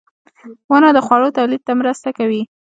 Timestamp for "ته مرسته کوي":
1.67-2.41